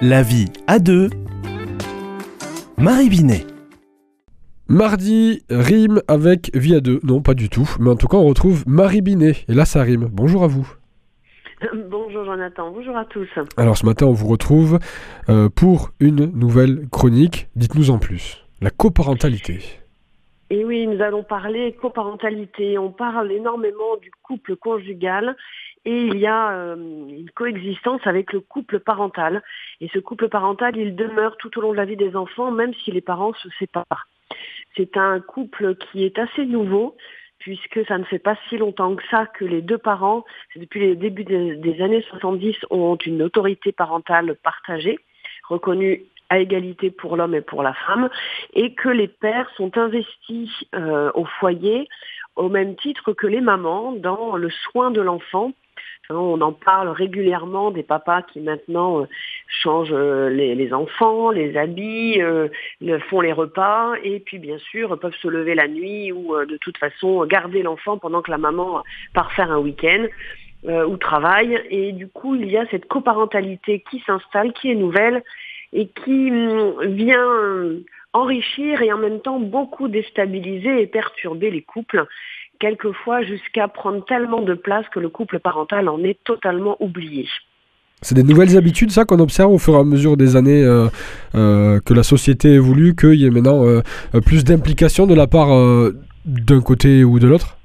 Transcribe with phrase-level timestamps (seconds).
[0.00, 1.10] La vie à deux.
[2.76, 3.44] Marie Binet.
[4.68, 7.00] Mardi rime avec vie à deux.
[7.02, 7.68] Non, pas du tout.
[7.80, 9.32] Mais en tout cas, on retrouve Marie Binet.
[9.48, 10.08] Et là, ça rime.
[10.12, 10.72] Bonjour à vous.
[11.90, 13.28] Bonjour Jonathan, bonjour à tous.
[13.56, 14.78] Alors ce matin, on vous retrouve
[15.28, 17.48] euh, pour une nouvelle chronique.
[17.56, 18.46] Dites-nous en plus.
[18.60, 19.58] La coparentalité.
[20.50, 22.78] Et oui, nous allons parler coparentalité.
[22.78, 25.36] On parle énormément du couple conjugal
[25.88, 29.42] et il y a euh, une coexistence avec le couple parental.
[29.80, 32.74] Et ce couple parental, il demeure tout au long de la vie des enfants, même
[32.84, 34.06] si les parents se séparent.
[34.76, 36.94] C'est un couple qui est assez nouveau,
[37.38, 40.26] puisque ça ne fait pas si longtemps que ça que les deux parents,
[40.56, 44.98] depuis les débuts des, des années 70, ont une autorité parentale partagée,
[45.48, 48.10] reconnue à égalité pour l'homme et pour la femme,
[48.52, 51.88] et que les pères sont investis euh, au foyer
[52.38, 55.52] au même titre que les mamans dans le soin de l'enfant.
[56.10, 59.04] On en parle régulièrement des papas qui maintenant euh,
[59.46, 62.20] changent euh, les, enfants, les habits,
[63.10, 66.78] font les repas et puis bien sûr peuvent se lever la nuit ou de toute
[66.78, 68.82] façon garder l'enfant pendant que la maman
[69.14, 70.06] part faire un week-end.
[70.64, 75.22] ou travaille et du coup il y a cette coparentalité qui s'installe, qui est nouvelle
[75.72, 77.26] et qui hum, vient
[78.18, 82.06] enrichir et en même temps beaucoup déstabiliser et perturber les couples,
[82.58, 87.26] quelquefois jusqu'à prendre tellement de place que le couple parental en est totalement oublié.
[88.00, 90.86] C'est des nouvelles habitudes, ça, qu'on observe au fur et à mesure des années euh,
[91.34, 93.82] euh, que la société évolue, qu'il y ait maintenant euh,
[94.24, 95.48] plus d'implication de la part
[96.24, 97.57] d'un côté ou de l'autre?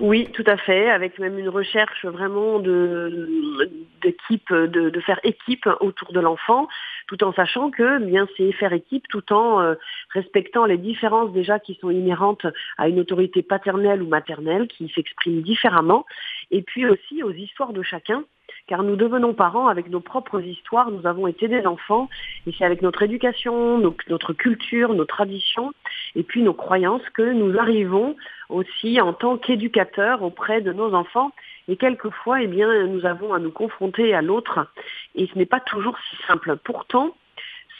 [0.00, 3.70] Oui, tout à fait, avec même une recherche vraiment de
[4.02, 6.68] d'équipe, de, de, faire équipe autour de l'enfant,
[7.06, 9.74] tout en sachant que eh bien c'est faire équipe tout en euh,
[10.10, 15.42] respectant les différences déjà qui sont inhérentes à une autorité paternelle ou maternelle qui s'exprime
[15.42, 16.04] différemment,
[16.50, 18.24] et puis aussi aux histoires de chacun
[18.66, 22.08] car nous devenons parents avec nos propres histoires, nous avons été des enfants,
[22.46, 25.72] et c'est avec notre éducation, notre culture, nos traditions,
[26.14, 28.16] et puis nos croyances que nous arrivons
[28.48, 31.32] aussi en tant qu'éducateurs auprès de nos enfants.
[31.68, 34.66] Et quelquefois, eh bien, nous avons à nous confronter à l'autre,
[35.14, 36.56] et ce n'est pas toujours si simple.
[36.64, 37.14] Pourtant,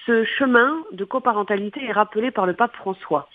[0.06, 3.28] ce chemin de coparentalité est rappelé par le pape François.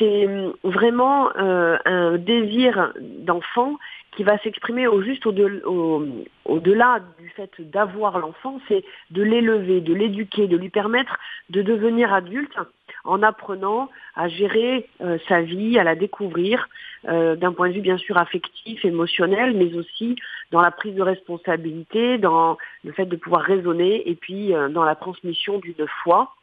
[0.00, 3.76] C'est hum, vraiment euh, un désir d'enfant
[4.16, 10.48] qui va s'exprimer au juste au-delà du fait d'avoir l'enfant, c'est de l'élever, de l'éduquer,
[10.48, 11.16] de lui permettre
[11.48, 12.56] de devenir adulte
[13.04, 16.68] en apprenant à gérer euh, sa vie, à la découvrir
[17.08, 20.16] euh, d'un point de vue bien sûr affectif, émotionnel, mais aussi
[20.50, 24.84] dans la prise de responsabilité, dans le fait de pouvoir raisonner et puis euh, dans
[24.84, 26.34] la transmission d'une foi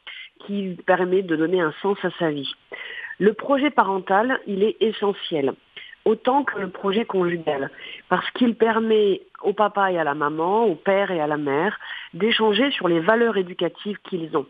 [0.45, 2.51] qui permet de donner un sens à sa vie.
[3.19, 5.53] Le projet parental, il est essentiel
[6.07, 7.69] autant que le projet conjugal,
[8.07, 11.77] parce qu'il permet au papa et à la maman, au père et à la mère,
[12.13, 14.47] d'échanger sur les valeurs éducatives qu'ils ont.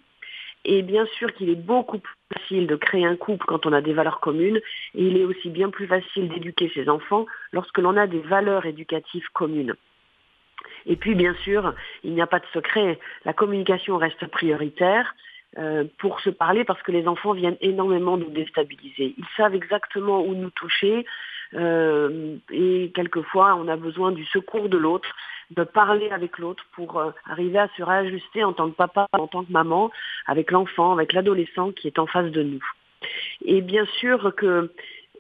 [0.66, 3.82] Et bien sûr qu'il est beaucoup plus facile de créer un couple quand on a
[3.82, 4.58] des valeurs communes,
[4.94, 8.68] et il est aussi bien plus facile d'éduquer ses enfants lorsque l'on a des valeurs
[8.68, 9.74] éducatives communes.
[10.86, 11.74] Et puis bien sûr,
[12.04, 15.16] il n'y a pas de secret, la communication reste prioritaire,
[15.58, 19.16] euh, pour se parler parce que les enfants viennent énormément nous déstabiliser.
[19.18, 21.06] Ils savent exactement où nous toucher
[21.54, 25.10] euh, et quelquefois on a besoin du secours de l'autre,
[25.52, 29.28] de parler avec l'autre pour euh, arriver à se réajuster en tant que papa, en
[29.28, 29.90] tant que maman,
[30.26, 32.64] avec l'enfant, avec l'adolescent qui est en face de nous.
[33.46, 34.72] Et bien sûr que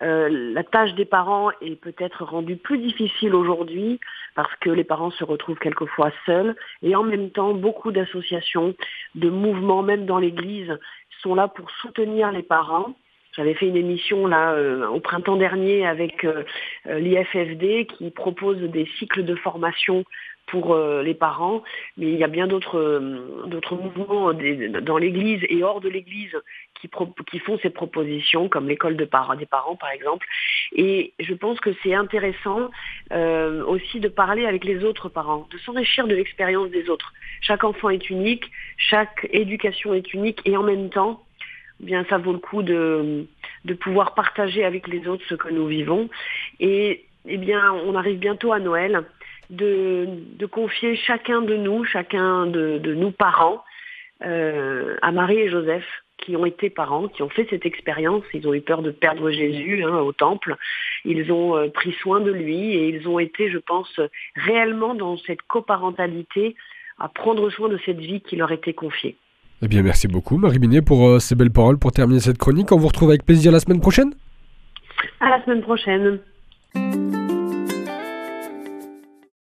[0.03, 4.00] euh, la tâche des parents est peut-être rendue plus difficile aujourd'hui
[4.35, 8.75] parce que les parents se retrouvent quelquefois seuls et en même temps beaucoup d'associations,
[9.16, 10.78] de mouvements même dans l'Église
[11.22, 12.94] sont là pour soutenir les parents.
[13.36, 16.44] J'avais fait une émission euh, au printemps dernier avec euh,
[16.86, 20.03] l'IFFD qui propose des cycles de formation
[20.47, 21.63] pour euh, les parents,
[21.97, 24.34] mais il y a bien d'autres euh, mouvements
[24.81, 26.35] dans l'Église et hors de l'Église
[26.80, 26.90] qui,
[27.30, 29.07] qui font ces propositions, comme l'école de
[29.38, 30.25] des parents par exemple.
[30.74, 32.69] Et je pense que c'est intéressant
[33.12, 37.13] euh, aussi de parler avec les autres parents, de s'enrichir de l'expérience des autres.
[37.41, 41.24] Chaque enfant est unique, chaque éducation est unique, et en même temps,
[41.81, 43.27] eh bien ça vaut le coup de,
[43.66, 46.10] de pouvoir partager avec les autres ce que nous vivons.
[46.60, 49.04] Et eh bien, on arrive bientôt à Noël
[49.50, 50.08] de,
[50.38, 53.64] de, confier chacun de nous, chacun de, de nous parents,
[54.24, 55.86] euh, à Marie et Joseph,
[56.18, 58.24] qui ont été parents, qui ont fait cette expérience.
[58.34, 60.56] Ils ont eu peur de perdre Jésus hein, au temple.
[61.06, 64.00] Ils ont euh, pris soin de lui et ils ont été, je pense,
[64.36, 66.56] réellement dans cette coparentalité
[67.00, 69.16] à prendre soin de cette vie qui leur était confiée.
[69.62, 72.72] Eh bien, merci beaucoup, Marie Binet, pour euh, ces belles paroles, pour terminer cette chronique.
[72.72, 74.14] On vous retrouve avec plaisir la semaine prochaine.
[75.20, 76.20] À la semaine prochaine.